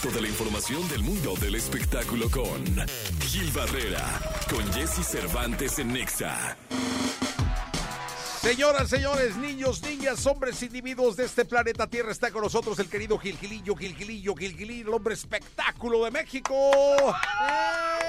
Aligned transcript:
experto 0.00 0.16
de 0.16 0.22
la 0.22 0.28
información 0.28 0.88
del 0.88 1.02
mundo 1.02 1.34
del 1.36 1.56
espectáculo 1.56 2.30
con 2.30 2.64
Gil 3.20 3.50
Barrera, 3.52 4.02
con 4.48 4.72
Jesse 4.72 5.06
Cervantes 5.06 5.78
en 5.78 5.92
Nexa. 5.92 6.56
Señoras, 8.40 8.88
señores, 8.88 9.36
niños, 9.36 9.82
niñas, 9.82 10.24
hombres, 10.26 10.62
individuos 10.62 11.16
de 11.16 11.26
este 11.26 11.44
planeta 11.44 11.86
Tierra, 11.86 12.12
está 12.12 12.30
con 12.30 12.42
nosotros 12.42 12.78
el 12.78 12.88
querido 12.88 13.18
Gilgilillo, 13.18 13.76
Gilgilillo, 13.76 14.34
Gilgilillo, 14.34 14.88
el 14.88 14.94
hombre 14.94 15.14
espectáculo 15.14 16.04
de 16.04 16.10
México. 16.10 16.54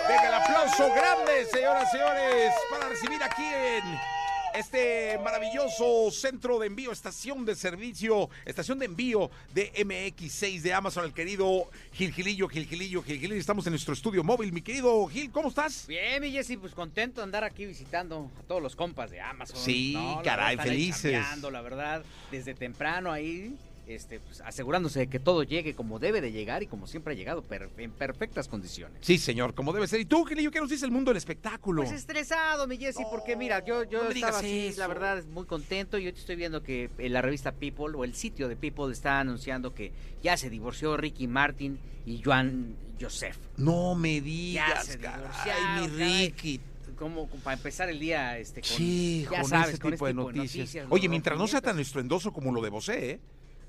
Venga 0.08 0.28
el 0.28 0.34
aplauso 0.34 0.94
grande, 0.94 1.46
señoras, 1.52 1.92
señores, 1.92 2.54
para 2.72 2.88
recibir 2.88 3.22
aquí 3.22 3.44
en 3.44 4.21
este 4.56 5.18
maravilloso 5.24 6.12
centro 6.12 6.60
de 6.60 6.68
envío, 6.68 6.92
estación 6.92 7.46
de 7.46 7.56
servicio, 7.56 8.30
estación 8.46 8.80
de 8.80 8.86
envío 8.86 9.30
de 9.54 9.72
MX6 9.74 10.62
de 10.62 10.74
Amazon, 10.74 11.06
el 11.06 11.14
querido 11.14 11.70
Gilgilillo, 11.94 12.48
Gilgilillo, 12.48 13.04
Gilgilillo. 13.04 13.40
Estamos 13.40 13.66
en 13.68 13.72
nuestro 13.72 13.94
estudio 13.94 14.24
móvil. 14.24 14.52
Mi 14.52 14.62
querido 14.62 15.06
Gil, 15.08 15.32
¿cómo 15.32 15.50
estás? 15.50 15.88
Bien, 15.88 16.22
mi 16.22 16.32
Jessy, 16.32 16.58
pues 16.58 16.74
contento 16.74 17.22
de 17.22 17.26
andar 17.26 17.44
aquí 17.44 17.66
visitando 17.66 18.30
a 18.40 18.44
todos 18.44 18.62
los 18.62 18.76
compas 18.76 19.12
de 19.12 19.22
Amazon. 19.22 19.58
Sí, 19.58 19.98
caray, 20.24 20.58
felices. 20.58 21.24
la 21.52 21.62
verdad, 21.62 22.04
desde 22.32 22.54
temprano 22.54 23.12
ahí, 23.12 23.56
este, 23.96 24.20
pues, 24.20 24.42
asegurándose 24.42 25.00
de 25.00 25.08
que 25.08 25.20
todo 25.20 25.44
llegue 25.44 25.74
como 25.76 26.00
debe 26.00 26.22
de 26.22 26.32
llegar 26.32 26.64
y 26.64 26.68
como 26.68 26.88
siempre 26.88 27.14
ha 27.14 27.18
llegado, 27.18 27.42
per- 27.42 27.70
en 27.78 27.92
perfectas 27.92 28.48
condiciones. 28.48 28.98
Sí, 29.02 29.18
señor, 29.18 29.54
como 29.54 29.74
debe 29.74 29.88
ser. 29.88 30.00
¿Y 30.00 30.06
tú, 30.06 30.24
Gilillo, 30.26 30.52
qué 30.52 30.60
nos 30.60 30.70
dice 30.70 30.86
el 30.86 30.92
mundo 30.92 31.10
del 31.12 31.18
espectáculo? 31.18 31.82
Pues 31.84 31.94
estresado, 31.94 32.68
mi 32.68 32.78
Jessy, 32.78 33.04
porque 33.12 33.36
mira, 33.36 33.64
yo, 33.66 33.84
yo 33.84 34.04
no 34.04 34.10
estaba 34.10 34.40
así, 34.40 34.68
eso. 34.68 34.80
la 34.80 34.88
verdad, 34.88 35.24
muy 35.34 35.46
contento. 35.46 35.98
Yo 35.98 36.14
te 36.14 36.20
estoy 36.20 36.36
viendo 36.36 36.64
que 36.64 36.90
en 36.98 37.14
la 37.14 37.22
revista 37.22 37.52
People 37.52 37.96
o 37.96 38.04
el 38.04 38.14
sitio 38.16 38.48
de 38.48 38.56
People 38.56 38.92
está 38.92 39.20
anunciando 39.20 39.74
que 39.74 39.92
ya 40.24 40.38
se 40.38 40.50
divorció 40.50 40.98
Ricky 40.98 41.28
Martin 41.28 41.80
y 42.06 42.22
Joan 42.24 42.76
Joseph. 43.00 43.38
No 43.58 43.96
me 43.96 44.22
digas, 44.22 44.86
se 44.86 44.98
caray, 45.00 45.20
divorciaron, 45.22 45.82
mi 45.82 45.88
caray. 45.98 46.26
Ricky. 46.28 46.62
Como 46.98 47.28
para 47.28 47.58
empezar 47.58 47.90
el 47.90 48.00
día 48.00 48.38
este, 48.38 48.62
con, 48.62 48.70
Sí, 48.70 49.24
ya 49.32 49.42
con 49.42 49.50
sabes, 49.50 49.70
ese 49.70 49.80
con 49.80 49.92
tipo 49.92 50.08
este 50.08 50.18
de 50.20 50.24
noticias. 50.24 50.76
los 50.84 50.92
Oye, 50.92 51.10
mientras 51.10 51.36
no 51.36 51.48
sea 51.48 51.60
tan 51.60 51.80
estruendoso 51.80 52.32
como 52.32 52.52
lo 52.52 52.62
de 52.62 52.70
Bosé, 52.70 53.12
¿eh? 53.14 53.20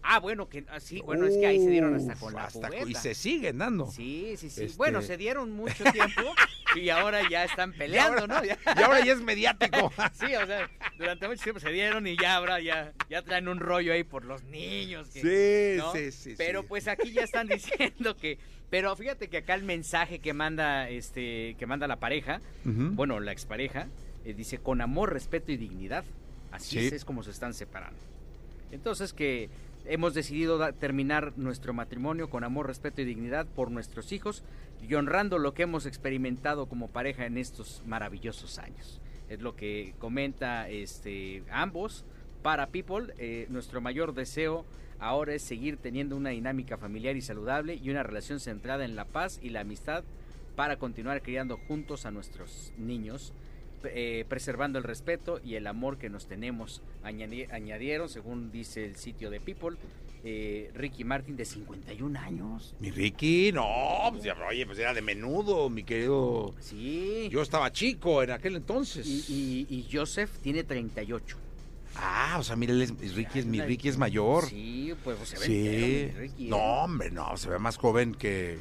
Ah, 0.05 0.19
bueno, 0.19 0.49
que 0.49 0.65
así, 0.71 1.01
bueno, 1.01 1.27
es 1.27 1.37
que 1.37 1.47
ahí 1.47 1.59
se 1.63 1.71
dieron 1.71 1.95
hasta 1.95 2.15
Uf, 2.15 2.21
con 2.21 2.35
la 2.35 2.45
hasta 2.45 2.69
cubeta. 2.69 2.89
Y 2.91 2.95
se 2.95 3.15
siguen 3.15 3.59
dando. 3.59 3.87
Sí, 3.91 4.35
sí, 4.37 4.51
sí. 4.51 4.65
Este- 4.65 4.77
Bueno, 4.77 5.01
se 5.01 5.17
dieron 5.17 5.53
mucho 5.53 5.85
tiempo 5.85 6.23
y 6.77 6.89
ahora 6.91 7.21
ya 7.31 7.45
están 7.45 7.73
peleando, 7.73 8.27
¿no? 8.27 8.45
Y 8.45 8.49
ahora 8.83 9.05
ya 9.05 9.13
es 9.13 9.21
mediático. 9.21 9.93
Sí, 10.15 10.35
o 10.35 10.47
sea, 10.47 10.69
durante 10.99 11.29
mucho 11.29 11.43
tiempo 11.43 11.61
se 11.61 11.71
dieron 11.71 12.07
y 12.07 12.17
ya 12.17 12.35
ahora 12.37 12.61
ya, 12.61 12.93
ya 13.09 13.23
traen 13.23 13.47
un 13.49 13.61
rollo 13.61 13.93
ahí 13.93 14.03
por 14.05 14.25
los 14.25 14.43
niños. 14.45 15.09
que- 15.09 15.21
Sí, 15.21 15.79
¿no? 15.79 15.93
sí, 15.93 16.11
sí. 16.11 16.35
Pero 16.37 16.63
sí. 16.63 16.67
pues 16.69 16.89
aquí 16.89 17.13
ya 17.13 17.23
están 17.23 17.47
diciendo 17.49 18.17
que, 18.17 18.39
pero 18.71 18.97
fíjate 18.97 19.29
que 19.29 19.39
acá 19.39 19.55
el 19.55 19.63
mensaje 19.63 20.19
que 20.19 20.33
manda, 20.33 20.89
este, 20.89 21.55
que 21.59 21.67
manda 21.67 21.87
la 21.87 22.01
pareja, 22.01 22.41
bueno, 22.65 23.21
la 23.21 23.31
expareja, 23.33 23.87
eh, 24.25 24.35
dice 24.35 24.59
con 24.59 24.81
amor, 24.81 25.13
respeto 25.13 25.53
y 25.53 25.57
dignidad. 25.57 26.05
Así 26.51 26.79
Sí. 26.81 26.87
es, 26.87 26.93
es 26.93 27.05
como 27.05 27.23
se 27.23 27.31
están 27.31 27.55
separando. 27.55 27.99
Entonces 28.71 29.13
que 29.13 29.49
hemos 29.85 30.15
decidido 30.15 30.73
terminar 30.75 31.33
nuestro 31.37 31.73
matrimonio 31.73 32.31
con 32.31 32.45
amor, 32.45 32.67
respeto 32.67 33.01
y 33.01 33.05
dignidad 33.05 33.47
por 33.47 33.71
nuestros 33.71 34.13
hijos 34.13 34.45
y 34.81 34.95
honrando 34.95 35.39
lo 35.39 35.55
que 35.55 35.65
hemos 35.65 35.87
experimentado 35.87 36.67
como 36.67 36.89
pareja 36.89 37.27
en 37.27 37.39
estos 37.39 37.83
maravillosos 37.87 38.59
años. 38.59 39.01
Es 39.29 39.41
lo 39.41 39.57
que 39.57 39.95
comenta 39.99 40.69
este 40.69 41.43
ambos 41.51 42.05
para 42.43 42.69
People. 42.69 43.15
eh, 43.19 43.47
nuestro 43.49 43.81
mayor 43.81 44.15
deseo 44.15 44.65
ahora 44.99 45.35
es 45.35 45.43
seguir 45.43 45.79
teniendo 45.79 46.17
una 46.17 46.31
dinámica 46.31 46.77
familiar 46.77 47.17
y 47.17 47.23
saludable 47.23 47.75
y 47.75 47.91
una 47.91 48.03
relación 48.03 48.41
centrada 48.41 48.85
en 48.85 48.95
la 48.95 49.05
paz 49.05 49.41
y 49.43 49.51
la 49.51 49.61
amistad 49.61 50.05
para 50.55 50.77
continuar 50.77 51.23
criando 51.23 51.57
juntos 51.57 52.05
a 52.07 52.11
nuestros 52.11 52.73
niños, 52.77 53.33
eh, 53.85 54.25
preservando 54.29 54.79
el 54.79 54.85
respeto 54.85 55.41
y 55.45 55.55
el 55.55 55.67
amor 55.67 55.99
que 55.99 56.09
nos 56.09 56.27
tenemos. 56.27 56.83
Añadi- 57.05 57.51
añadieron, 57.53 58.09
según 58.09 58.51
dice 58.53 58.85
el 58.85 58.97
sitio 58.97 59.31
de 59.31 59.41
People, 59.41 59.77
eh, 60.25 60.71
Ricky 60.75 61.03
Martin 61.05 61.37
de 61.37 61.45
51 61.45 62.17
años. 62.17 62.75
Mi 62.79 62.91
Ricky, 62.91 63.51
no, 63.53 63.67
pues 64.13 64.25
oye, 64.49 64.67
pues 64.67 64.79
era 64.79 64.95
de 64.95 65.03
menudo, 65.03 65.69
mi 65.69 65.83
querido. 65.83 66.55
Sí. 66.61 67.29
Yo 67.31 67.43
estaba 67.43 67.73
chico 67.73 68.23
en 68.23 68.31
aquel 68.31 68.57
entonces. 68.57 69.07
y, 69.07 69.67
y- 69.69 69.75
y 69.79 69.89
Joseph 69.93 70.31
tiene 70.43 70.63
38. 70.65 71.37
Ah, 71.97 72.37
o 72.39 72.43
sea, 72.43 72.57
mira, 72.57 72.73
es- 72.83 73.15
Ricky 73.15 73.41
es 73.41 73.47
mi 73.47 73.61
Ricky 73.61 73.89
es 73.89 73.99
mayor. 73.99 74.47
Sí, 74.49 74.95
pues 75.05 75.19
se 75.29 75.39
ve 75.39 75.45
Sí. 75.45 75.67
entero, 75.69 75.87
mi 76.15 76.21
Ricky, 76.29 76.47
¿eh? 76.47 76.49
No, 76.49 76.57
hombre, 76.85 77.11
no, 77.11 77.37
se 77.37 77.51
ve 77.51 77.59
más 77.59 77.77
joven 77.77 78.15
que 78.15 78.59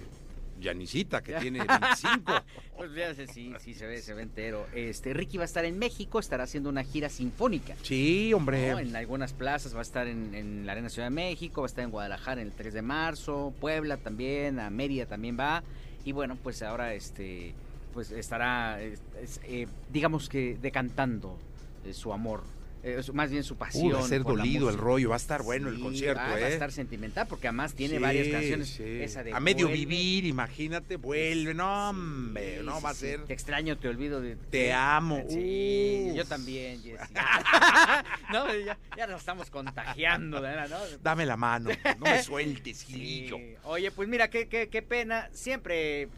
Yanisita, 0.62 1.22
que 1.22 1.34
tiene 1.34 1.60
25. 1.68 2.34
Pues 2.78 2.94
ya 2.94 3.14
sé, 3.14 3.28
sí, 3.28 3.52
sí 3.60 3.74
se 3.74 3.86
ve, 3.88 4.02
se 4.02 4.14
ve 4.14 4.22
entero. 4.22 4.66
Este, 4.74 5.14
Ricky 5.14 5.38
va 5.38 5.44
a 5.44 5.46
estar 5.46 5.66
en 5.66 5.78
México, 5.78 6.20
estará 6.20 6.44
haciendo 6.46 6.70
una 6.70 6.84
gira 6.84 7.10
sinfónica. 7.10 7.76
Sí, 7.82 8.34
hombre. 8.34 8.72
¿no? 8.72 8.80
En 8.80 8.96
algunas 8.96 9.34
plazas 9.34 9.74
va 9.76 9.80
a 9.80 9.82
estar 9.84 10.08
en, 10.08 10.34
en 10.36 10.66
la 10.66 10.72
Arena 10.72 10.90
Ciudad 10.90 11.08
de 11.08 11.16
México, 11.16 11.62
va 11.62 11.66
a 11.66 11.70
estar 11.70 11.84
en 11.84 11.92
Guadalajara 11.92 12.42
el 12.42 12.52
3 12.54 12.74
de 12.74 12.82
marzo, 12.82 13.54
Puebla 13.60 13.98
también, 13.98 14.60
a 14.60 14.70
Mérida 14.70 15.06
también 15.06 15.38
va. 15.40 15.64
Y 16.06 16.12
bueno, 16.14 16.38
pues 16.42 16.62
ahora 16.64 16.94
este 16.94 17.54
pues 17.94 18.10
estará, 18.12 18.82
es- 18.82 19.02
es, 19.22 19.42
eh, 19.44 19.68
digamos 19.92 20.30
que 20.30 20.58
decantando 20.62 21.38
eh, 21.86 21.94
su 21.94 22.14
amor, 22.14 22.42
eh, 22.84 23.02
más 23.14 23.30
bien 23.30 23.44
su 23.44 23.56
pasión. 23.58 23.86
Uy, 23.88 23.92
va 23.94 24.00
a 24.00 24.08
ser 24.08 24.24
dolido 24.24 24.70
el 24.70 24.78
rollo, 24.78 25.10
va 25.10 25.16
a 25.16 25.18
estar 25.18 25.44
bueno 25.44 25.70
el 25.70 25.80
concierto, 25.80 26.22
va, 26.22 26.38
¿eh? 26.38 26.42
va 26.42 26.48
a 26.48 26.50
estar 26.50 26.72
sentimental 26.72 27.28
porque 27.28 27.48
además 27.48 27.74
tiene 27.74 27.96
Sí, 27.98 28.02
varias 28.02 28.28
canciones. 28.30 28.70
sí. 28.70 28.84
Esa 28.84 29.24
de 29.24 29.34
a 29.34 29.40
medio 29.40 29.68
Vuelve. 29.68 29.86
vivir, 29.86 30.26
imagínate, 30.26 30.96
vuelve, 30.96 31.54
no, 31.54 31.90
hombre, 31.90 32.62
no 32.64 32.82
va 32.82 32.90
a 32.90 32.94
ser. 32.94 33.26
Te 33.26 33.34
extraño, 33.34 33.78
te 33.78 33.88
olvido 33.88 34.20
de 34.22 34.36
Te 34.36 34.74
amo. 34.74 35.24
Sí, 35.30 36.08
Uf. 36.10 36.16
yo 36.18 36.26
también, 36.26 36.82
Jessy. 36.82 37.14
no, 38.34 38.56
ya, 38.56 38.78
ya 38.98 39.08
nos 39.08 39.20
estamos 39.20 39.50
contagiando, 39.50 40.42
¿verdad? 40.42 40.70
¿no? 40.70 40.78
Dame 41.04 41.26
la 41.26 41.38
mano, 41.38 41.70
no 42.00 42.06
me 42.06 42.24
sueltes. 42.24 42.84
Gilillo. 42.84 43.38
Oye, 43.64 43.92
pues 43.92 44.08
mira, 44.10 44.30
qué, 44.30 44.48
qué, 44.48 44.70
qué 44.70 44.82
pena. 44.82 45.30
Siempre 45.34 46.10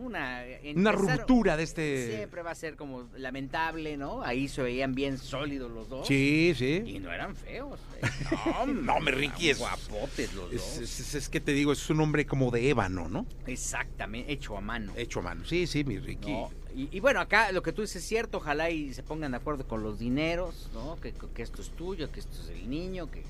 una... 0.00 0.44
Una 0.74 0.92
ruptura 0.92 1.56
de 1.56 1.62
este. 1.62 2.16
Siempre 2.16 2.42
va 2.42 2.50
a 2.50 2.54
ser 2.54 2.76
como 2.76 3.08
lamentable, 3.16 3.96
¿no? 3.96 4.22
Ahí 4.22 4.48
se 4.48 4.62
veían 4.62 4.94
bien 4.94 5.18
sólidos 5.18 5.70
los 5.70 5.88
dos. 5.88 6.06
Sí, 6.06 6.52
sí. 6.56 6.82
Y 6.86 6.98
no 6.98 7.12
eran 7.12 7.34
feos. 7.36 7.78
eh. 8.02 8.06
No, 8.30 8.66
no, 8.66 8.94
hombre, 8.94 9.14
Ricky 9.16 9.50
es- 9.50 9.58
Guapotes 9.58 10.32
los 10.34 10.50
dos. 10.52 10.78
es- 10.78 11.00
es- 11.00 11.14
es 11.14 11.28
que 11.28 11.40
te 11.40 11.52
digo, 11.52 11.72
es 11.72 11.88
un 11.90 12.00
hombre 12.00 12.26
como 12.26 12.50
de 12.50 12.68
ébano, 12.70 13.08
¿no? 13.08 13.26
Exactamente, 13.46 14.32
hecho 14.32 14.56
a 14.56 14.60
mano. 14.60 14.92
Hecho 14.96 15.20
a 15.20 15.22
mano. 15.22 15.44
Sí, 15.44 15.66
sí, 15.66 15.84
mi 15.84 15.98
Ricky. 15.98 16.32
¿no? 16.32 16.50
Y, 16.74 16.88
y 16.96 17.00
bueno, 17.00 17.20
acá 17.20 17.50
lo 17.52 17.62
que 17.62 17.72
tú 17.72 17.82
dices 17.82 17.96
es 18.02 18.08
cierto, 18.08 18.38
ojalá 18.38 18.70
y 18.70 18.94
se 18.94 19.02
pongan 19.02 19.32
de 19.32 19.36
acuerdo 19.38 19.66
con 19.66 19.82
los 19.82 19.98
dineros, 19.98 20.70
¿no? 20.72 20.98
Que, 21.00 21.12
que 21.34 21.42
esto 21.42 21.60
es 21.62 21.70
tuyo, 21.70 22.10
que 22.12 22.20
esto 22.20 22.40
es 22.42 22.48
el 22.50 22.70
niño, 22.70 23.10
que 23.10 23.22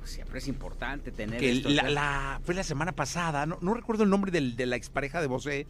pues, 0.00 0.10
siempre 0.10 0.38
es 0.38 0.48
importante 0.48 1.12
tener 1.12 1.38
Que 1.38 1.54
la, 1.54 1.88
la- 1.90 2.40
fue 2.44 2.54
la 2.54 2.64
semana 2.64 2.92
pasada, 2.92 3.46
no, 3.46 3.58
no 3.60 3.74
recuerdo 3.74 4.02
el 4.04 4.10
nombre 4.10 4.32
del- 4.32 4.56
de 4.56 4.66
la 4.66 4.76
expareja 4.76 5.20
de 5.20 5.28
Bosé, 5.28 5.66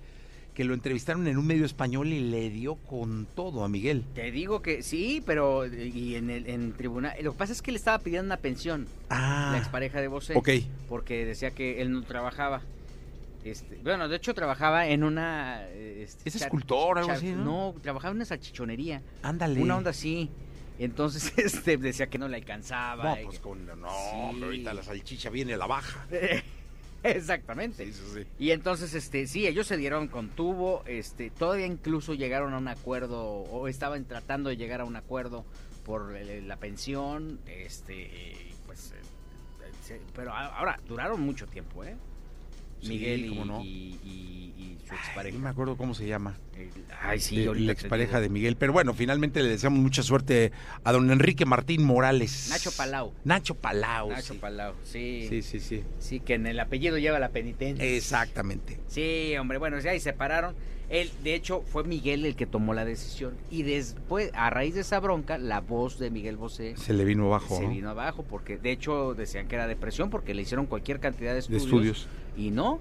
que 0.54 0.64
lo 0.64 0.74
entrevistaron 0.74 1.26
en 1.28 1.38
un 1.38 1.46
medio 1.46 1.64
español 1.64 2.08
y 2.08 2.20
le 2.20 2.50
dio 2.50 2.74
con 2.74 3.26
todo 3.36 3.62
a 3.64 3.68
Miguel. 3.68 4.04
Te 4.14 4.30
digo 4.32 4.62
que 4.62 4.82
sí, 4.82 5.22
pero 5.24 5.64
y 5.66 6.16
en 6.16 6.28
el 6.30 6.48
en 6.48 6.72
tribunal. 6.72 7.14
Lo 7.22 7.32
que 7.32 7.38
pasa 7.38 7.52
es 7.52 7.62
que 7.62 7.70
le 7.70 7.78
estaba 7.78 7.98
pidiendo 8.00 8.26
una 8.26 8.36
pensión 8.36 8.86
Ah, 9.08 9.50
la 9.52 9.58
expareja 9.58 10.00
de 10.00 10.08
Bosé. 10.08 10.34
ok. 10.36 10.48
Porque 10.88 11.24
decía 11.24 11.52
que 11.52 11.80
él 11.82 11.92
no 11.92 12.02
trabajaba. 12.02 12.62
Este, 13.44 13.78
bueno, 13.82 14.06
de 14.08 14.16
hecho 14.16 14.34
trabajaba 14.34 14.86
en 14.88 15.02
una. 15.02 15.62
eh, 15.68 16.02
este, 16.04 16.28
Es 16.28 16.36
escultor, 16.36 16.98
algo 16.98 17.08
char- 17.10 17.16
así, 17.18 17.28
¿no? 17.32 17.44
No, 17.72 17.74
trabajaba 17.80 18.10
en 18.10 18.16
una 18.16 18.24
salchichonería. 18.26 19.00
Ándale. 19.22 19.62
Una 19.62 19.76
onda 19.78 19.90
así. 19.90 20.28
Entonces 20.84 21.32
este, 21.38 21.76
decía 21.76 22.08
que 22.08 22.18
no 22.18 22.26
le 22.28 22.36
alcanzaba. 22.38 23.04
No, 23.16 23.24
pues 23.24 23.36
que- 23.38 23.42
con. 23.42 23.66
No, 23.66 23.88
Sí. 23.88 24.10
hombre, 24.14 24.46
ahorita 24.46 24.74
la 24.74 24.82
salchicha 24.82 25.30
viene 25.30 25.54
a 25.54 25.56
la 25.58 25.66
baja. 25.66 26.06
Exactamente. 27.02 27.86
Sí, 27.86 27.92
sí, 27.92 28.02
sí. 28.14 28.26
Y 28.38 28.50
entonces, 28.50 28.92
este, 28.94 29.26
sí, 29.26 29.46
ellos 29.46 29.66
se 29.66 29.76
dieron 29.78 30.08
con 30.08 30.28
tubo, 30.28 30.82
este, 30.86 31.30
todavía 31.30 31.66
incluso 31.66 32.12
llegaron 32.14 32.52
a 32.52 32.58
un 32.58 32.68
acuerdo, 32.68 33.22
o 33.24 33.68
estaban 33.68 34.04
tratando 34.04 34.50
de 34.50 34.56
llegar 34.58 34.80
a 34.82 34.84
un 34.84 34.96
acuerdo 34.96 35.44
por 35.86 36.14
el- 36.14 36.46
la 36.46 36.56
pensión, 36.56 37.40
este, 37.46 38.36
pues, 38.66 38.92
eh, 38.92 38.96
se- 39.82 40.00
pero 40.14 40.32
ahora 40.34 40.78
duraron 40.86 41.22
mucho 41.22 41.46
tiempo, 41.46 41.84
¿eh? 41.84 41.96
Sí, 42.80 42.88
Miguel 42.88 43.24
y, 43.26 43.34
no. 43.44 43.62
y- 43.62 43.98
y- 44.04 44.54
y 44.58 44.78
su 44.86 44.92
Ay, 44.92 44.98
expareja. 45.04 45.36
no 45.38 45.44
me 45.44 45.50
acuerdo 45.50 45.76
cómo 45.76 45.94
se 45.94 46.06
llama. 46.06 46.36
El- 46.56 46.70
Ay, 47.02 47.18
sí, 47.20 47.36
de- 47.44 47.54
la 47.60 47.72
expareja 47.72 48.20
de 48.20 48.28
Miguel. 48.28 48.56
Pero 48.56 48.72
bueno, 48.72 48.92
finalmente 48.94 49.42
le 49.42 49.48
deseamos 49.48 49.78
mucha 49.80 50.02
suerte 50.02 50.52
a 50.84 50.92
don 50.92 51.10
Enrique 51.10 51.46
Martín 51.46 51.82
Morales. 51.84 52.48
Nacho 52.50 52.70
Palau. 52.72 53.12
Nacho 53.24 53.54
Palau. 53.54 54.10
Nacho 54.10 54.34
sí. 54.34 54.38
Palau, 54.38 54.74
sí, 54.84 55.26
Sí, 55.28 55.42
sí. 55.42 55.60
sí, 55.60 55.82
sí. 55.98 56.20
que 56.20 56.34
en 56.34 56.46
el 56.46 56.60
apellido 56.60 56.98
lleva 56.98 57.18
la 57.18 57.30
penitencia. 57.30 57.84
Exactamente. 57.84 58.78
Sí, 58.88 59.34
hombre, 59.38 59.58
bueno, 59.58 59.78
ya 59.80 59.92
ahí 59.92 59.98
se 60.00 60.10
separaron. 60.10 60.54
Él, 60.90 61.08
de 61.22 61.36
hecho, 61.36 61.62
fue 61.62 61.84
Miguel 61.84 62.26
el 62.26 62.34
que 62.34 62.46
tomó 62.46 62.74
la 62.74 62.84
decisión. 62.84 63.34
Y 63.48 63.62
después, 63.62 64.32
a 64.34 64.50
raíz 64.50 64.74
de 64.74 64.80
esa 64.80 64.98
bronca, 64.98 65.38
la 65.38 65.60
voz 65.60 66.00
de 66.00 66.10
Miguel 66.10 66.36
Bosé 66.36 66.74
Se 66.76 66.92
le 66.92 67.04
vino 67.04 67.26
abajo. 67.26 67.56
se 67.56 67.62
¿no? 67.62 67.70
vino 67.70 67.90
abajo, 67.90 68.24
porque 68.28 68.56
de 68.58 68.72
hecho 68.72 69.14
decían 69.14 69.46
que 69.46 69.54
era 69.54 69.68
depresión, 69.68 70.10
porque 70.10 70.34
le 70.34 70.42
hicieron 70.42 70.66
cualquier 70.66 70.98
cantidad 70.98 71.32
de 71.32 71.42
De 71.42 71.56
estudios. 71.56 72.08
Y 72.40 72.50
no. 72.50 72.80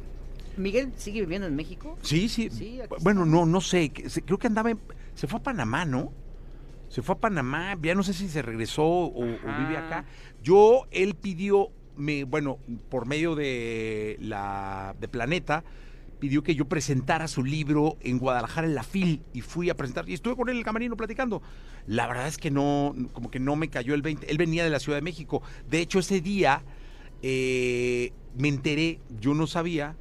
Miguel 0.55 0.93
sigue 0.97 1.21
viviendo 1.21 1.47
en 1.47 1.55
México. 1.55 1.97
Sí, 2.01 2.29
sí. 2.29 2.49
Sí, 2.49 2.79
bueno, 3.01 3.25
no, 3.25 3.45
no 3.45 3.59
sé. 3.61 3.91
Creo 3.91 4.37
que 4.37 4.47
andaba. 4.47 4.71
en- 4.71 4.79
se 5.15 5.27
fue 5.27 5.39
a 5.39 5.43
Panamá, 5.43 5.83
¿no? 5.85 6.13
Se 6.87 7.01
fue 7.01 7.15
a 7.15 7.19
Panamá. 7.19 7.77
Ya 7.81 7.93
no 7.93 8.03
sé 8.03 8.13
si 8.13 8.29
se 8.29 8.41
regresó 8.41 8.85
o, 8.85 9.21
vive 9.23 9.77
acá. 9.77 10.05
Yo, 10.41 10.87
él 10.91 11.15
pidió, 11.15 11.69
me, 11.97 12.23
bueno, 12.23 12.57
por 12.89 13.05
medio 13.05 13.35
de 13.35 14.17
la 14.21 14.95
de 14.99 15.07
Planeta, 15.09 15.63
pidió 16.19 16.41
que 16.43 16.55
yo 16.55 16.65
presentara 16.65 17.27
su 17.27 17.43
libro 17.43 17.97
en 18.01 18.17
Guadalajara 18.17 18.67
en 18.67 18.75
la 18.75 18.83
FIL 18.83 19.21
y 19.33 19.41
fui 19.41 19.69
a 19.69 19.75
presentar 19.75 20.09
y 20.09 20.13
estuve 20.13 20.35
con 20.35 20.47
él 20.49 20.53
en 20.55 20.59
el 20.59 20.65
camerino 20.65 20.95
platicando. 20.97 21.41
La 21.85 22.07
verdad 22.07 22.27
es 22.27 22.37
que 22.37 22.51
no, 22.51 22.95
como 23.13 23.29
que 23.31 23.39
no 23.39 23.55
me 23.55 23.69
cayó 23.69 23.93
el 23.93 24.01
20. 24.01 24.29
Él 24.29 24.37
venía 24.37 24.63
de 24.63 24.69
la 24.69 24.79
Ciudad 24.79 24.97
de 24.97 25.01
México. 25.03 25.41
De 25.69 25.79
hecho, 25.79 25.99
ese 25.99 26.21
día 26.21 26.63
eh, 27.21 28.11
me 28.37 28.47
enteré, 28.47 28.99
yo 29.19 29.33
no 29.33 29.47
sabía, 29.47 29.95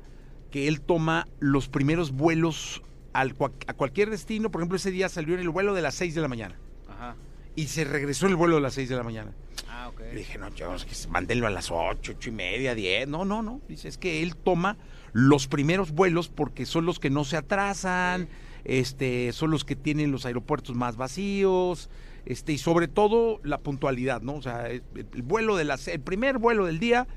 que 0.51 0.69
él 0.69 0.81
toma 0.81 1.27
los 1.41 1.69
primeros 1.69 2.13
vuelos 2.13 2.83
al, 3.13 3.35
a 3.67 3.75
cualquier 3.75 4.11
destino. 4.11 4.51
Por 4.51 4.61
ejemplo, 4.61 4.77
ese 4.77 4.91
día 4.91 5.09
salió 5.09 5.35
en 5.35 5.41
el 5.41 5.51
vuelo 5.51 5.75
de 5.75 5.83
las 5.83 5.95
6 5.97 6.15
de 6.15 6.21
la 6.21 6.29
mañana 6.29 6.59
Ajá. 6.89 7.17
y 7.55 7.67
se 7.67 7.85
regresó 7.85 8.27
en 8.27 8.33
el 8.33 8.37
vuelo 8.37 8.57
de 8.57 8.63
las 8.63 8.75
6 8.75 8.89
de 8.89 8.97
la 8.97 9.03
mañana. 9.03 9.33
Ah, 9.69 9.89
ok. 9.89 10.01
Le 10.01 10.19
dije, 10.19 10.39
no, 10.39 10.49
yo, 10.55 10.75
es 10.75 10.85
que 10.85 10.95
mándenlo 11.09 11.47
a 11.47 11.51
las 11.51 11.71
8, 11.71 12.13
8 12.17 12.29
y 12.29 12.33
media, 12.33 12.75
10. 12.75 13.09
No, 13.09 13.25
no, 13.25 13.43
no. 13.43 13.61
Dice, 13.69 13.89
es 13.89 13.99
que 13.99 14.23
él 14.23 14.37
toma 14.37 14.77
los 15.13 15.49
primeros 15.49 15.93
vuelos 15.93 16.29
porque 16.29 16.67
son 16.67 16.87
los 16.87 16.99
que 16.99 17.11
no 17.11 17.25
se 17.25 17.37
atrasan, 17.37 18.29
este, 18.65 19.33
son 19.33 19.51
los 19.51 19.65
que 19.65 19.77
tienen 19.77 20.13
los 20.13 20.27
aeropuertos 20.27 20.77
más 20.77 20.97
vacíos, 20.97 21.91
este, 22.29 22.53
y 22.53 22.59
sobre 22.59 22.89
todo 22.89 23.41
la 23.43 23.59
puntualidad, 23.59 24.21
¿no? 24.21 24.35
O 24.35 24.43
sea, 24.43 24.69
el, 24.69 24.83
el 24.95 25.23
vuelo 25.23 25.57
de 25.57 25.65
las, 25.65 25.89
el 25.89 26.01
primer 26.01 26.37
vuelo 26.37 26.67
del 26.67 26.79
día 26.79 27.09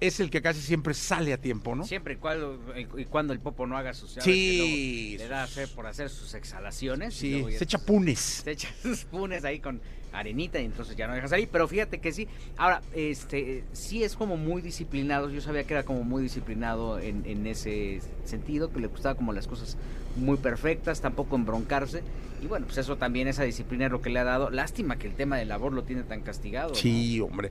es 0.00 0.18
el 0.20 0.30
que 0.30 0.40
casi 0.42 0.60
siempre 0.60 0.94
sale 0.94 1.32
a 1.32 1.38
tiempo, 1.38 1.74
¿no? 1.76 1.84
Siempre 1.84 2.14
y 2.14 2.16
cuando, 2.16 2.58
y 2.96 3.04
cuando 3.04 3.32
el 3.32 3.40
popo 3.40 3.66
no 3.66 3.76
haga 3.76 3.92
sus 3.94 4.10
llaves, 4.14 4.24
Sí, 4.24 5.16
le 5.18 5.28
da 5.28 5.46
fe 5.46 5.66
por 5.68 5.86
hacer 5.86 6.08
sus 6.08 6.34
exhalaciones. 6.34 7.14
y 7.16 7.18
Sí, 7.18 7.30
luego 7.32 7.48
ya 7.50 7.58
se 7.58 7.64
echa 7.64 7.78
punes. 7.78 8.18
se 8.18 8.50
echa 8.50 8.68
sus 8.82 9.04
punes 9.04 9.44
ahí 9.44 9.60
con 9.60 9.80
arenita 10.12 10.58
y 10.60 10.64
entonces 10.64 10.96
ya 10.96 11.06
no 11.06 11.14
deja 11.14 11.28
salir. 11.28 11.48
Pero 11.52 11.68
fíjate 11.68 11.98
que 11.98 12.12
sí. 12.12 12.26
Ahora, 12.56 12.82
este, 12.94 13.62
sí 13.72 14.02
es 14.02 14.16
como 14.16 14.36
muy 14.36 14.62
disciplinado. 14.62 15.30
Yo 15.30 15.40
sabía 15.40 15.64
que 15.64 15.74
era 15.74 15.84
como 15.84 16.02
muy 16.02 16.22
disciplinado 16.22 16.98
en, 16.98 17.22
en 17.26 17.46
ese 17.46 18.00
sentido, 18.24 18.72
que 18.72 18.80
le 18.80 18.86
gustaba 18.88 19.14
como 19.14 19.32
las 19.32 19.46
cosas 19.46 19.76
muy 20.16 20.36
perfectas, 20.38 21.00
tampoco 21.00 21.36
embroncarse. 21.36 22.02
Y 22.42 22.46
bueno, 22.46 22.64
pues 22.64 22.78
eso 22.78 22.96
también, 22.96 23.28
esa 23.28 23.42
disciplina 23.44 23.84
es 23.86 23.92
lo 23.92 24.00
que 24.00 24.08
le 24.08 24.18
ha 24.18 24.24
dado. 24.24 24.48
Lástima 24.50 24.96
que 24.98 25.06
el 25.06 25.14
tema 25.14 25.36
del 25.36 25.48
labor 25.50 25.74
lo 25.74 25.84
tiene 25.84 26.02
tan 26.04 26.22
castigado. 26.22 26.70
¿no? 26.70 26.74
Sí, 26.74 27.20
hombre. 27.20 27.50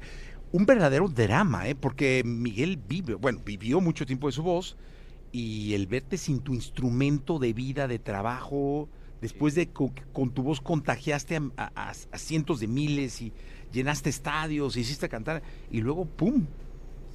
Un 0.51 0.65
verdadero 0.65 1.07
drama, 1.07 1.67
¿eh? 1.67 1.75
Porque 1.75 2.23
Miguel 2.25 2.77
vive, 2.87 3.13
bueno, 3.15 3.39
vivió 3.45 3.81
mucho 3.81 4.05
tiempo 4.05 4.27
de 4.27 4.33
su 4.33 4.43
voz 4.43 4.77
y 5.31 5.73
el 5.75 5.85
verte 5.85 6.17
sin 6.17 6.39
tu 6.39 6.53
instrumento 6.55 7.37
de 7.37 7.53
vida, 7.53 7.87
de 7.87 7.99
trabajo, 7.99 8.89
después 9.21 9.53
de 9.53 9.67
co- 9.69 9.93
que 9.93 10.01
con, 10.11 10.31
tu 10.31 10.41
voz 10.41 10.59
contagiaste 10.59 11.37
a, 11.37 11.71
a- 11.75 11.91
a 11.91 12.17
cientos 12.17 12.59
de 12.59 12.67
miles 12.67 13.21
y 13.21 13.31
llenaste 13.71 14.09
estadios, 14.09 14.75
hiciste 14.75 15.07
cantar 15.07 15.43
y 15.71 15.81
luego, 15.81 16.05
¡pum! 16.05 16.45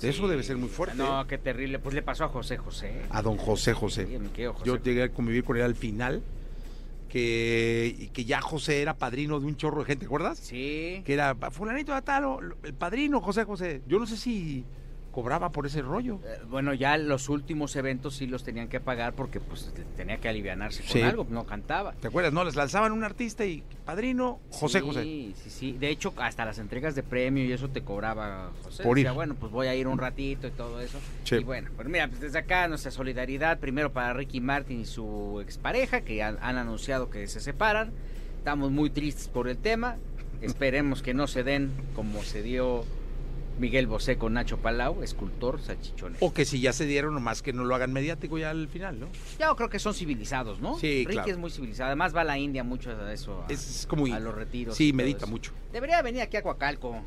Eso 0.03 0.29
debe 0.29 0.43
ser 0.43 0.57
muy 0.57 0.69
fuerte. 0.69 0.97
No, 0.97 1.23
¿eh? 1.23 1.25
qué 1.29 1.39
terrible. 1.39 1.79
Pues 1.79 1.95
le 1.95 2.03
pasó 2.03 2.25
a 2.25 2.29
José 2.29 2.57
José. 2.59 3.03
A 3.11 3.23
don 3.23 3.37
José 3.37 3.73
José. 3.73 4.05
José. 4.07 4.65
Yo 4.65 4.77
llegué 4.83 5.05
a 5.05 5.09
convivir 5.09 5.45
con 5.45 5.57
él 5.57 5.63
al 5.63 5.75
final, 5.77 6.23
que, 7.15 8.11
que 8.13 8.25
ya 8.25 8.41
José 8.41 8.83
era 8.83 8.99
padrino 8.99 9.39
de 9.39 9.47
un 9.47 9.57
chorro 9.57 9.83
de 9.83 9.85
gente, 9.85 10.01
¿te 10.01 10.07
acuerdas? 10.07 10.37
Sí. 10.37 11.01
que 11.05 11.13
era 11.13 11.37
fulanito 11.53 11.95
de 11.95 12.03
tal, 12.03 12.57
el 12.65 12.75
padrino 12.75 13.21
José 13.21 13.45
José. 13.45 13.83
Yo 13.87 14.01
no 14.01 14.07
sé 14.07 14.17
si 14.17 14.65
cobraba 15.15 15.51
por 15.51 15.65
ese 15.67 15.81
rollo. 15.81 16.19
Eh, 16.25 16.41
Bueno, 16.49 16.75
ya 16.75 16.97
los 16.99 17.29
últimos 17.29 17.77
eventos 17.77 18.17
sí 18.17 18.27
los 18.27 18.43
tenían 18.43 18.69
que 18.69 18.81
pagar 18.81 19.13
porque 19.15 19.39
pues 19.39 19.73
tenía 19.97 20.17
que 20.19 20.29
alivianarse 20.29 20.83
con 20.83 20.91
Sí. 20.93 21.03
algo, 21.03 21.25
no 21.31 21.47
cantaba. 21.47 21.93
¿Te 21.93 22.09
acuerdas? 22.09 22.33
No, 22.33 22.43
les 22.45 22.57
lanzaban 22.57 22.91
un 22.93 23.05
artista 23.05 23.45
y 23.45 23.63
padrino 23.85 24.41
José 24.51 24.81
sí, 24.81 24.85
José. 24.87 25.03
Sí, 25.05 25.35
sí, 25.47 25.73
De 25.79 25.89
hecho, 25.91 26.13
hasta 26.17 26.45
las 26.45 26.59
entregas 26.59 26.97
de 26.97 27.05
premio 27.05 27.45
y 27.45 27.53
eso 27.53 27.69
te 27.71 27.83
cobraba 27.83 28.51
José. 28.65 28.83
Por 28.83 28.97
Decía, 28.97 29.11
ir. 29.11 29.15
bueno, 29.15 29.37
pues 29.37 29.53
voy 29.53 29.69
a 29.69 29.75
ir 29.77 29.87
un 29.87 29.99
ratito 29.99 30.49
y 30.49 30.51
todo 30.51 30.81
eso. 30.81 30.99
Sí. 31.23 31.37
Y 31.37 31.45
bueno, 31.45 31.71
pues 31.77 31.89
mira, 31.89 32.09
pues 32.09 32.21
desde 32.21 32.39
acá 32.41 32.67
nuestra 32.67 32.91
solidaridad 32.91 33.61
primero 33.61 33.93
para 33.93 34.13
Ricky 34.15 34.41
Martin 34.41 34.81
y 34.81 34.85
su 34.87 35.41
expareja 35.41 36.01
que 36.01 36.23
han, 36.25 36.39
han 36.43 36.59
anunciado 36.59 37.09
que 37.11 37.29
se 37.29 37.39
separan. 37.41 37.93
Estamos 38.39 38.73
muy 38.73 38.91
tristes 38.91 39.29
por 39.29 39.49
el 39.49 39.59
tema. 39.59 39.97
Esperemos 40.43 41.03
que 41.03 41.15
no 41.15 41.27
se 41.29 41.45
den 41.45 41.71
como 41.95 42.23
se 42.25 42.43
dio 42.43 42.85
Miguel 43.59 43.87
Bosé 43.87 44.17
con 44.19 44.35
Nacho 44.35 44.59
Palau, 44.59 45.03
escultor, 45.03 45.61
salchichones. 45.61 46.19
O 46.21 46.33
que 46.35 46.45
si 46.45 46.61
ya 46.61 46.73
se 46.73 46.87
dieron, 46.87 47.15
nomás 47.15 47.43
que 47.43 47.53
no 47.53 47.65
lo 47.65 47.75
hagan 47.75 47.93
mediático 47.93 48.37
ya 48.39 48.51
al 48.51 48.69
final, 48.69 48.99
¿no? 48.99 49.09
Yo 49.39 49.55
creo 49.57 49.71
que 49.71 49.79
son 49.79 49.95
civilizados, 49.95 50.61
¿no? 50.61 50.79
Sí, 50.79 51.05
Ricky 51.05 51.13
claro. 51.13 51.31
es 51.31 51.39
muy 51.39 51.51
civilizado. 51.51 51.87
Además 51.89 52.15
va 52.15 52.23
a 52.23 52.25
la 52.25 52.39
India 52.39 52.65
mucho 52.65 52.91
a 52.91 53.13
eso. 53.13 53.45
A, 53.49 53.53
Es 53.53 53.87
como... 53.89 54.13
a 54.13 54.21
los 54.21 54.35
retiros. 54.35 54.77
Sí, 54.77 54.93
medita 54.93 55.25
eso. 55.25 55.27
mucho. 55.29 55.53
Debería 55.73 56.03
venir 56.03 56.23
aquí 56.23 56.37
a 56.37 56.43
Coacalco. 56.43 57.05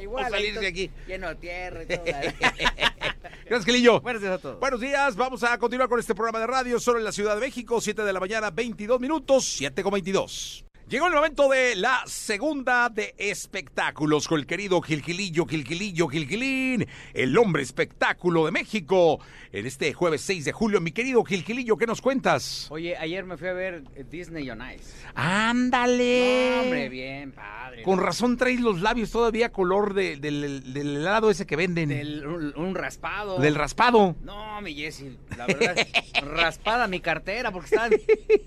igual. 0.00 0.26
O 0.26 0.30
salirse 0.30 0.58
todo 0.58 0.68
aquí. 0.68 0.90
Lleno 1.06 1.28
de 1.28 1.34
tierra 1.36 1.82
y 1.82 1.86
todo. 1.86 2.04
Gracias, 3.46 3.64
Gilillo. 3.64 4.00
Buenos 4.00 4.22
días 4.22 4.34
a 4.34 4.38
todos. 4.38 4.60
Buenos 4.60 4.80
días, 4.80 5.16
vamos 5.16 5.42
a 5.42 5.58
continuar 5.58 5.88
con 5.88 5.98
este 5.98 6.14
programa 6.14 6.38
de 6.38 6.46
radio 6.46 6.78
solo 6.78 6.98
en 6.98 7.04
la 7.04 7.12
Ciudad 7.12 7.34
de 7.34 7.40
México, 7.40 7.80
7 7.80 8.02
de 8.02 8.12
la 8.12 8.20
mañana, 8.20 8.50
22 8.50 9.00
minutos, 9.00 9.44
7 9.44 9.82
con 9.82 9.92
22. 9.92 10.64
Llegó 10.88 11.06
el 11.06 11.14
momento 11.14 11.48
de 11.48 11.74
la 11.76 12.02
segunda 12.06 12.90
de 12.90 13.14
espectáculos 13.16 14.28
con 14.28 14.38
el 14.38 14.46
querido 14.46 14.80
Gilgilillo, 14.82 15.46
Gilgilillo, 15.46 16.06
Gilgilín, 16.08 16.86
el 17.14 17.38
hombre 17.38 17.62
espectáculo 17.62 18.44
de 18.44 18.50
México. 18.52 19.18
En 19.52 19.66
este 19.66 19.92
jueves 19.94 20.20
6 20.22 20.44
de 20.46 20.52
julio, 20.52 20.80
mi 20.82 20.92
querido 20.92 21.24
Gilgilillo, 21.24 21.76
¿qué 21.78 21.86
nos 21.86 22.00
cuentas? 22.02 22.66
Oye, 22.70 22.96
ayer 22.96 23.24
me 23.24 23.36
fui 23.38 23.48
a 23.48 23.52
ver 23.54 23.84
eh, 23.94 24.04
Disney 24.10 24.48
on 24.50 24.60
Ice. 24.74 24.92
¡Ándale! 25.14 26.50
No, 26.56 26.62
hombre, 26.62 26.88
bien, 26.88 27.32
padre. 27.32 27.82
Con 27.82 27.98
razón 27.98 28.36
traes 28.36 28.60
los 28.60 28.80
labios 28.82 29.10
todavía 29.10 29.50
color 29.52 29.94
de- 29.94 30.16
del, 30.16 30.72
del 30.74 30.96
helado 30.96 31.30
ese 31.30 31.46
que 31.46 31.56
venden. 31.56 31.88
Del, 31.90 32.26
un, 32.26 32.52
un 32.56 32.74
raspado. 32.74 33.38
del 33.38 33.54
raspado. 33.54 34.14
No, 34.22 34.60
mi 34.62 34.74
Jessy, 34.74 35.16
la 35.36 35.46
verdad, 35.46 35.76
raspada 36.22 36.86
mi 36.86 37.00
cartera 37.00 37.50
porque 37.50 37.66
estaban 37.74 37.92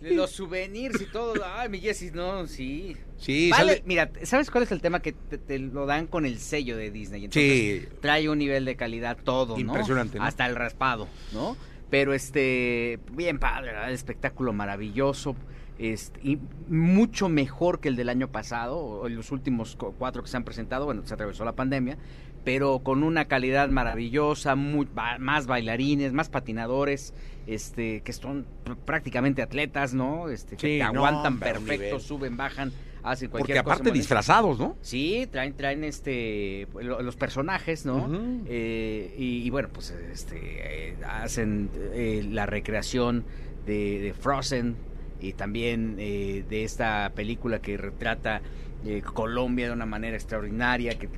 los 0.02 0.32
souvenirs 0.32 1.00
y 1.02 1.06
todo. 1.06 1.34
Ay, 1.56 1.70
mi 1.70 1.80
Jessy, 1.80 2.12
no, 2.12 2.25
sí. 2.48 2.98
Sí, 3.18 3.50
Vale, 3.50 3.74
sale- 3.76 3.84
mira, 3.86 4.12
¿sabes 4.24 4.52
cuál 4.52 4.64
es 4.66 4.72
el 4.72 4.82
tema? 4.82 5.02
Que 5.02 5.14
te, 5.14 5.38
te 5.38 5.58
lo 5.60 5.86
dan 5.86 6.08
con 6.08 6.26
el 6.26 6.38
sello 6.40 6.76
de 6.78 6.92
Disney. 6.92 7.26
Entonces, 7.26 7.82
Sí. 7.84 7.88
trae 8.02 8.30
un 8.30 8.38
nivel 8.38 8.66
de 8.66 8.76
calidad 8.76 9.18
todo, 9.24 9.54
¿no? 9.56 9.60
Impresionante, 9.60 10.18
¿no? 10.18 10.24
Hasta 10.26 10.46
el 10.46 10.56
raspado, 10.56 11.08
¿no? 11.34 11.56
Pero 11.90 12.14
este, 12.14 13.00
bien 13.14 13.40
padre, 13.40 13.72
¿verdad? 13.72 13.92
espectáculo 13.92 14.52
maravilloso. 14.54 15.36
Este, 15.78 16.20
y 16.24 16.40
mucho 16.70 17.28
mejor 17.30 17.80
que 17.80 17.90
el 17.90 17.96
del 17.96 18.10
año 18.10 18.30
pasado, 18.32 18.78
o 18.80 19.10
los 19.10 19.32
últimos 19.32 19.76
cu- 19.76 19.94
cuatro 19.98 20.24
que 20.24 20.30
se 20.30 20.38
han 20.38 20.44
presentado, 20.46 20.86
bueno, 20.86 21.02
se 21.06 21.14
atravesó 21.14 21.44
la 21.46 21.54
pandemia, 21.54 21.98
pero 22.46 22.80
con 22.80 23.04
una 23.04 23.26
calidad 23.26 23.68
maravillosa, 23.70 24.56
muy- 24.56 24.88
más 25.20 25.48
bailarines, 25.48 26.14
más 26.14 26.30
patinadores, 26.30 27.14
este, 27.48 28.02
que 28.02 28.14
son 28.14 28.46
pr- 28.64 28.78
prácticamente 28.78 29.42
atletas, 29.42 29.94
¿no? 29.94 30.30
Este, 30.30 30.56
que 30.56 30.68
Sí, 30.68 30.74
te 30.78 30.80
no, 30.94 31.06
aguantan 31.06 31.34
un 31.34 31.40
perfecto, 31.40 32.00
suben, 32.00 32.38
bajan, 32.38 32.72
hacen 33.04 33.30
Porque 33.30 33.42
cualquier 33.44 33.58
cosa. 33.64 33.74
aparte 33.74 33.84
muy 33.90 33.94
bien. 33.94 34.02
disfrazados, 34.02 34.60
¿no? 34.60 34.78
Sí, 34.82 35.28
traen, 35.32 35.54
traen 35.58 35.84
este 35.84 36.68
lo- 36.80 37.02
los 37.02 37.16
personajes, 37.16 37.86
¿no? 37.86 38.08
Eh, 38.48 39.14
y, 39.18 39.42
y 39.46 39.50
bueno, 39.50 39.70
pues 39.74 39.90
este 40.12 40.38
eh, 40.92 40.96
hacen 41.08 41.70
eh, 41.94 42.24
la 42.32 42.46
recreación 42.46 43.26
de, 43.66 44.00
de 44.00 44.14
Frozen 44.14 44.76
y 45.20 45.34
también 45.34 45.96
eh, 45.98 46.44
de 46.48 46.64
esta 46.64 47.12
película 47.16 47.60
que 47.60 47.78
retrata 47.78 48.42
eh, 48.86 49.02
Colombia 49.02 49.68
de 49.68 49.74
una 49.74 49.86
manera 49.86 50.16
extraordinaria, 50.16 50.98
que 50.98 51.10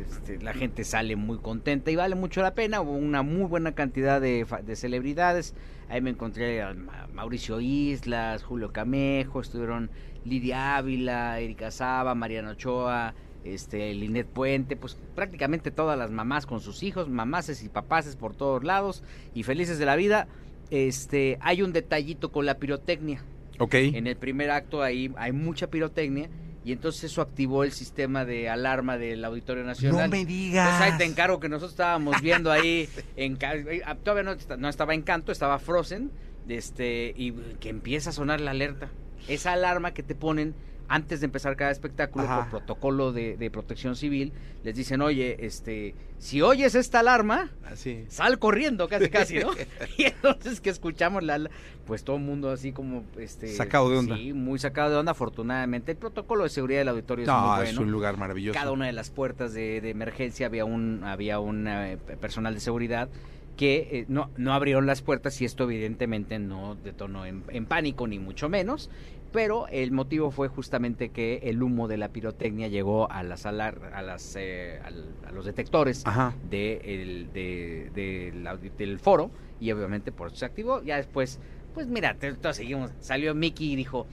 este, 0.00 0.38
la 0.42 0.52
gente 0.52 0.84
sale 0.84 1.16
muy 1.16 1.38
contenta 1.38 1.90
y 1.90 1.96
vale 1.96 2.14
mucho 2.14 2.42
la 2.42 2.54
pena. 2.54 2.80
Hubo 2.80 2.92
una 2.92 3.22
muy 3.22 3.44
buena 3.44 3.72
cantidad 3.72 4.20
de, 4.20 4.46
de 4.64 4.76
celebridades. 4.76 5.54
Ahí 5.88 6.00
me 6.00 6.10
encontré 6.10 6.62
a 6.62 6.74
Ma- 6.74 7.08
Mauricio 7.12 7.60
Islas, 7.60 8.42
Julio 8.42 8.72
Camejo, 8.72 9.40
estuvieron 9.40 9.90
Lidia 10.24 10.76
Ávila, 10.76 11.38
Erika 11.40 11.70
Saba, 11.70 12.14
Mariano 12.14 12.50
Ochoa, 12.50 13.14
este, 13.44 13.92
Linet 13.94 14.26
Puente, 14.26 14.76
pues 14.76 14.96
prácticamente 15.14 15.70
todas 15.70 15.98
las 15.98 16.10
mamás 16.10 16.46
con 16.46 16.60
sus 16.60 16.82
hijos, 16.82 17.08
mamases 17.08 17.62
y 17.62 17.68
papaces 17.68 18.16
por 18.16 18.34
todos 18.34 18.64
lados 18.64 19.02
y 19.34 19.42
felices 19.42 19.78
de 19.78 19.86
la 19.86 19.96
vida. 19.96 20.28
Este, 20.70 21.38
hay 21.40 21.60
un 21.60 21.72
detallito 21.72 22.32
con 22.32 22.46
la 22.46 22.54
pirotecnia. 22.54 23.22
Ok. 23.58 23.74
En 23.74 24.06
el 24.06 24.16
primer 24.16 24.50
acto 24.50 24.82
ahí 24.82 25.12
hay 25.16 25.32
mucha 25.32 25.66
pirotecnia 25.66 26.30
y 26.64 26.72
entonces 26.72 27.04
eso 27.04 27.22
activó 27.22 27.64
el 27.64 27.72
sistema 27.72 28.24
de 28.24 28.48
alarma 28.48 28.98
del 28.98 29.24
Auditorio 29.24 29.64
Nacional. 29.64 30.10
No 30.10 30.16
me 30.16 30.24
digas. 30.24 30.66
Entonces 30.66 30.92
ahí 30.92 30.98
te 30.98 31.04
encargo 31.04 31.40
que 31.40 31.48
nosotros 31.48 31.72
estábamos 31.72 32.20
viendo 32.20 32.52
ahí, 32.52 32.88
en, 33.16 33.38
eh, 33.40 33.82
todavía 34.04 34.34
no, 34.34 34.56
no 34.58 34.68
estaba 34.68 34.94
Encanto, 34.94 35.32
estaba 35.32 35.58
Frozen, 35.58 36.10
este, 36.48 37.14
y 37.16 37.32
que 37.60 37.68
empieza 37.68 38.10
a 38.10 38.12
sonar 38.12 38.40
la 38.40 38.52
alerta. 38.52 38.88
Esa 39.28 39.52
alarma 39.52 39.92
que 39.92 40.02
te 40.02 40.14
ponen 40.14 40.54
antes 40.88 41.20
de 41.20 41.26
empezar 41.26 41.56
cada 41.56 41.70
espectáculo, 41.70 42.24
Ajá. 42.24 42.42
por 42.42 42.50
protocolo 42.50 43.12
de, 43.12 43.36
de 43.36 43.50
protección 43.50 43.96
civil, 43.96 44.32
les 44.64 44.74
dicen, 44.76 45.00
oye, 45.00 45.44
este, 45.44 45.94
si 46.18 46.42
oyes 46.42 46.74
esta 46.74 47.00
alarma, 47.00 47.50
Así. 47.64 48.04
sal 48.08 48.38
corriendo 48.38 48.88
casi 48.88 49.08
casi, 49.08 49.38
¿no? 49.38 49.50
y 49.98 50.04
entonces 50.04 50.60
que 50.60 50.70
escuchamos 50.70 51.22
la, 51.22 51.50
pues 51.86 52.04
todo 52.04 52.16
el 52.16 52.22
mundo 52.22 52.50
así 52.50 52.72
como 52.72 53.04
este 53.18 53.48
Sacado 53.48 53.90
de 53.90 53.98
onda. 53.98 54.16
Sí, 54.16 54.32
muy 54.32 54.58
sacado 54.58 54.90
de 54.90 54.96
onda, 54.96 55.12
afortunadamente. 55.12 55.92
El 55.92 55.98
protocolo 55.98 56.44
de 56.44 56.50
seguridad 56.50 56.80
del 56.80 56.88
auditorio 56.88 57.24
es 57.24 57.30
muy 57.30 57.64
es 57.64 57.74
bueno. 57.74 57.80
un 57.82 57.90
lugar 57.92 58.16
maravilloso. 58.18 58.58
Cada 58.58 58.72
una 58.72 58.86
de 58.86 58.92
las 58.92 59.10
puertas 59.10 59.52
de, 59.54 59.80
de 59.80 59.90
emergencia 59.90 60.46
había 60.46 60.64
un 60.64 61.02
había 61.04 61.40
un 61.40 61.66
eh, 61.66 61.96
personal 62.20 62.54
de 62.54 62.60
seguridad 62.60 63.08
que 63.56 63.88
eh, 63.92 64.04
no, 64.08 64.30
no 64.36 64.54
abrieron 64.54 64.86
las 64.86 65.02
puertas 65.02 65.40
y 65.42 65.44
esto 65.44 65.64
evidentemente 65.64 66.38
no 66.38 66.74
detonó 66.74 67.26
en, 67.26 67.44
en 67.50 67.66
pánico 67.66 68.06
ni 68.06 68.18
mucho 68.18 68.48
menos, 68.48 68.88
pero 69.32 69.66
el 69.68 69.90
motivo 69.92 70.30
fue 70.30 70.48
justamente 70.48 71.08
que 71.08 71.40
el 71.44 71.62
humo 71.62 71.88
de 71.88 71.96
la 71.96 72.08
pirotecnia 72.08 72.68
llegó 72.68 73.10
a 73.10 73.22
las 73.22 73.46
alar- 73.46 73.90
a 73.94 74.02
las 74.02 74.36
eh, 74.38 74.80
a 75.26 75.32
los 75.32 75.44
detectores 75.46 76.04
de 76.48 76.80
el- 76.84 77.32
de- 77.32 78.70
del 78.76 78.98
foro 78.98 79.30
y 79.58 79.72
obviamente 79.72 80.12
por 80.12 80.28
eso 80.28 80.36
se 80.36 80.44
activó. 80.44 80.82
Ya 80.82 80.96
después, 80.96 81.40
pues 81.74 81.86
mira, 81.86 82.16
todos 82.40 82.56
seguimos. 82.56 82.90
Salió 83.00 83.34
Mickey 83.34 83.72
y 83.72 83.76
dijo, 83.76 84.06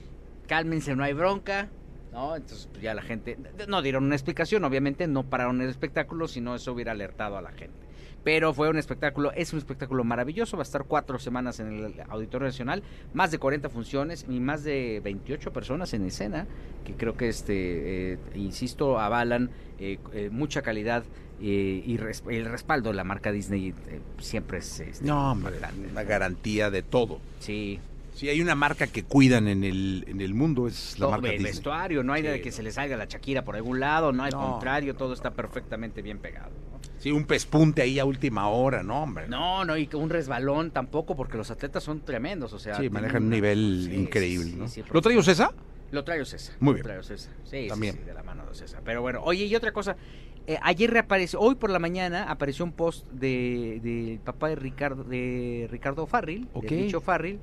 cálmense, 0.48 0.96
no 0.96 1.04
hay 1.04 1.14
bronca. 1.14 1.70
¿No? 2.12 2.36
Entonces 2.36 2.68
pues, 2.72 2.82
ya 2.82 2.96
la 2.96 3.04
gente, 3.04 3.38
no 3.68 3.84
dieron 3.84 4.06
una 4.06 4.16
explicación, 4.16 4.64
obviamente 4.64 5.06
no 5.06 5.24
pararon 5.30 5.62
el 5.62 5.70
espectáculo, 5.70 6.28
sino 6.28 6.56
eso 6.56 6.74
hubiera 6.74 6.94
alertado 6.94 7.38
a 7.38 7.42
la 7.42 7.52
gente. 7.52 7.89
Pero 8.24 8.54
fue 8.54 8.70
un 8.70 8.78
espectáculo, 8.78 9.32
es 9.32 9.54
un 9.54 9.60
espectáculo 9.60 10.04
maravilloso, 10.04 10.58
va 10.58 10.64
a 10.64 10.66
estar 10.66 10.84
cuatro 10.84 11.18
semanas 11.20 11.60
en 11.60 11.68
el 11.86 11.94
Auditorio 12.10 12.48
Nacional, 12.48 12.84
más 13.14 13.32
de 13.32 13.40
40 13.40 13.70
funciones 13.70 14.26
y 14.30 14.40
más 14.40 14.64
de 14.64 15.02
28 15.04 15.54
personas 15.54 15.94
en 15.94 16.06
escena, 16.06 16.46
que 16.86 16.94
creo 16.94 17.16
que, 17.16 17.30
este, 17.30 18.14
eh, 18.14 18.18
insisto, 18.36 19.00
avalan 19.00 19.50
eh, 19.80 20.00
eh, 20.14 20.30
mucha 20.32 20.62
calidad 20.62 21.04
eh, 21.42 21.82
y 21.86 21.96
res- 21.96 22.24
el 22.30 22.46
respaldo 22.46 22.90
de 22.90 22.96
la 22.98 23.06
marca 23.06 23.32
Disney 23.32 23.74
siempre 24.20 24.58
es 24.58 24.82
este, 24.82 25.06
No, 25.06 25.32
hombre, 25.32 25.56
una 25.90 26.04
garantía 26.04 26.70
de 26.70 26.84
todo. 26.84 27.20
Sí, 27.40 27.80
Si 28.14 28.28
hay 28.28 28.42
una 28.42 28.54
marca 28.56 28.88
que 28.88 29.04
cuidan 29.04 29.48
en 29.48 29.64
el, 29.64 30.04
en 30.10 30.20
el 30.20 30.34
mundo 30.34 30.68
es 30.68 31.00
la 31.00 31.04
todo, 31.06 31.12
marca 31.12 31.28
el 31.28 31.34
Disney. 31.38 31.52
vestuario, 31.54 32.04
no 32.04 32.12
hay 32.12 32.22
Sí, 32.24 32.28
de 32.28 32.42
que 32.42 32.50
no. 32.50 32.56
se 32.58 32.64
le 32.64 32.72
salga 32.74 32.98
la 32.98 33.06
Shakira 33.06 33.46
por 33.46 33.56
algún 33.56 33.80
lado, 33.80 34.12
no, 34.12 34.24
al 34.24 34.32
No. 34.32 34.42
contrario, 34.52 34.94
todo 34.96 35.14
está 35.14 35.32
perfectamente 35.32 36.02
bien 36.02 36.18
pegado. 36.20 36.52
Sí, 37.00 37.12
un 37.12 37.26
pespunte 37.26 37.82
ahí 37.82 37.98
a 37.98 38.06
última 38.06 38.48
hora, 38.50 38.84
¿no, 38.84 39.02
hombre? 39.04 39.28
No, 39.28 39.66
no, 39.66 39.78
y 39.78 39.88
que 39.88 39.96
un 39.98 40.10
resbalón 40.10 40.72
tampoco, 40.72 41.16
porque 41.16 41.38
los 41.38 41.50
atletas 41.50 41.84
son 41.84 42.02
tremendos, 42.02 42.54
o 42.54 42.60
sea. 42.60 42.76
Sí, 42.76 42.90
manejan 42.90 43.24
un 43.24 43.30
nivel 43.30 43.86
Sí, 43.90 43.96
increíble, 43.96 44.52
sí, 44.52 44.56
¿no? 44.58 44.68
sí, 44.68 44.84
¿Lo 44.92 45.02
trajo 45.02 45.24
César? 45.24 45.52
Lo 45.92 46.04
trae 46.04 46.24
César. 46.26 46.56
Muy 46.60 46.72
lo 46.72 46.76
bien. 46.76 46.84
trae 46.84 47.04
César. 47.04 47.34
Sí, 47.46 47.64
sí, 47.64 47.68
También. 47.68 47.96
sí, 47.96 48.02
de 48.04 48.14
la 48.14 48.22
mano 48.22 48.46
de 48.46 48.54
César. 48.54 48.82
Pero 48.86 49.02
bueno, 49.02 49.22
oye, 49.24 49.46
y 49.46 49.56
otra 49.56 49.72
cosa. 49.72 49.96
eh, 50.46 50.58
ayer 50.62 50.92
reapareció, 50.92 51.40
hoy 51.40 51.56
por 51.56 51.70
la 51.72 51.80
mañana 51.80 52.30
apareció 52.30 52.64
un 52.66 52.74
post 52.74 53.08
de, 53.12 53.80
de 53.82 54.20
papá 54.24 54.50
de 54.50 54.56
Ricardo, 54.56 55.04
de 55.04 55.68
Ricardo 55.72 56.06
Farril, 56.06 56.48
de 56.62 56.68
Richo 56.68 57.02
Farril, 57.02 57.40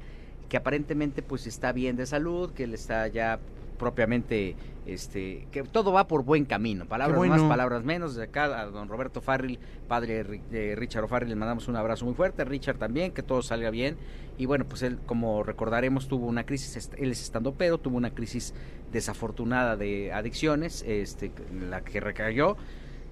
que 0.49 0.57
aparentemente 0.57 1.23
pues 1.23 1.47
está 1.47 1.73
bien 1.73 1.97
de 1.97 2.07
salud, 2.07 2.53
que 2.53 2.65
él 2.65 2.75
está 2.75 3.09
ya 3.09 3.41
propiamente, 3.77 4.57
este, 4.87 5.47
que 5.51 5.63
todo 5.63 5.93
va 5.93 6.07
por 6.07 6.23
buen 6.25 6.45
camino. 6.45 6.87
Palabras 6.87 7.19
más, 7.29 7.43
palabras 7.43 7.85
menos. 7.85 8.15
De 8.17 8.25
acá 8.25 8.45
a 8.61 8.67
don 8.67 8.89
Roberto 8.89 9.21
Farril, 9.21 9.59
padre 9.89 10.15
de 10.15 10.25
Ri- 10.27 10.43
de 10.51 10.75
Richard 10.77 11.05
O'Farrell, 11.05 11.29
le 11.29 11.37
mandamos 11.37 11.69
un 11.69 11.77
abrazo 11.77 12.05
muy 12.05 12.15
fuerte. 12.15 12.45
Richard 12.45 12.79
también, 12.79 13.13
que 13.13 13.23
todo 13.23 13.43
salga 13.43 13.71
bien. 13.71 13.97
Y 14.39 14.47
bueno, 14.47 14.65
pues 14.67 14.83
él, 14.83 14.99
como 15.07 15.43
recordaremos, 15.43 16.09
tuvo 16.09 16.27
una 16.27 16.45
crisis, 16.45 16.91
él 16.99 17.11
es 17.11 17.23
estando 17.23 17.55
pero, 17.55 17.79
tuvo 17.79 17.97
una 17.97 18.11
crisis 18.11 18.53
desafortunada 18.93 19.77
de 19.77 20.13
adicciones, 20.13 20.85
este, 20.87 21.31
en 21.51 21.71
la 21.71 21.83
que 21.83 22.01
recayó. 22.01 22.57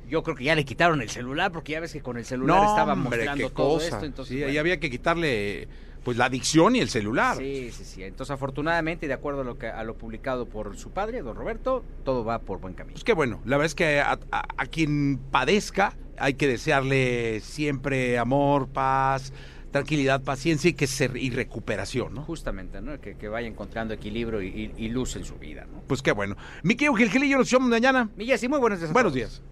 Yo 0.09 0.23
creo 0.23 0.37
que 0.37 0.45
ya 0.45 0.55
le 0.55 0.65
quitaron 0.67 1.01
el 1.01 1.09
celular, 1.09 1.51
porque 1.51 1.73
ya 1.73 1.81
ves 1.81 1.93
que 1.95 2.03
con 2.03 2.19
el 2.19 2.25
celular 2.27 2.59
No, 2.63 2.69
estaba 2.69 2.93
hombre, 2.93 3.17
mostrando 3.25 3.51
todo 3.51 3.75
cosa. 3.77 3.87
esto. 3.89 4.05
Entonces, 4.05 4.37
sí, 4.37 4.43
bueno. 4.43 4.61
había 4.61 4.79
que 4.79 4.91
quitarle 4.91 5.67
pues 6.05 6.17
la 6.19 6.27
adicción 6.27 6.77
y 6.77 6.81
el 6.81 6.89
celular. 6.91 7.37
Sí, 7.39 7.71
sí, 7.73 7.85
sí. 7.85 8.03
Entonces, 8.05 8.33
afortunadamente, 8.35 9.09
de 9.09 9.15
acuerdo 9.15 9.41
a 9.41 9.45
lo, 9.45 9.59
que, 9.59 9.67
a 9.69 9.83
lo 9.85 9.97
publicado 9.97 10.47
por 10.47 10.77
su 10.77 10.91
padre, 10.91 11.23
don 11.23 11.35
Roberto, 11.37 11.85
todo 12.05 12.25
va 12.25 12.39
por 12.41 12.61
buen 12.61 12.75
camino. 12.75 12.95
Pues 12.95 13.05
qué 13.05 13.15
bueno, 13.15 13.41
la 13.45 13.57
verdad 13.57 13.67
es 13.67 13.75
que 13.75 14.01
a, 14.01 14.19
a- 14.31 14.45
a 14.57 14.67
quien 14.67 15.19
padezca 15.31 15.97
hay 16.19 16.35
que 16.35 16.47
desearle 16.47 17.41
siempre 17.41 18.19
amor, 18.19 18.69
paz, 18.69 19.33
tranquilidad, 19.73 20.23
paciencia 20.23 20.71
y 20.71 20.75
que 20.75 20.87
se, 20.87 21.11
y 21.19 21.31
recuperación, 21.31 22.15
¿no? 22.15 22.23
Justamente, 22.23 22.81
¿no? 22.81 23.01
Que, 23.01 23.17
que 23.17 23.29
vaya 23.29 23.49
encontrando 23.49 23.95
equilibrio 23.95 24.41
y, 24.43 24.47
y- 24.49 24.85
y 24.85 24.89
luz 24.91 25.17
en 25.17 25.25
su 25.25 25.35
vida, 25.37 25.67
¿no? 25.73 25.81
Pues 25.89 26.03
qué 26.03 26.13
bueno. 26.13 26.37
Mi 26.63 26.77
querido 26.77 26.95
Gil 26.95 27.11
Gilillo, 27.11 27.39
nos 27.39 27.51
vemos 27.51 27.69
mañana. 27.69 28.09
Millas, 28.17 28.43
y 28.45 28.49
muy 28.49 28.59
buenos 28.61 28.79
días. 28.79 28.93
Buenos 28.93 29.15
días. 29.15 29.43